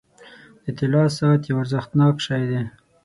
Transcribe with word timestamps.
•د 0.63 0.65
طلا 0.77 1.03
ساعت 1.17 1.41
یو 1.45 1.57
ارزښتناک 1.63 2.15
شی 2.25 2.43
دی. 2.51 2.61